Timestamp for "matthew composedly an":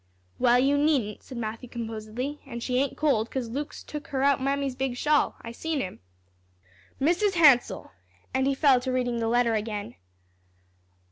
1.37-2.61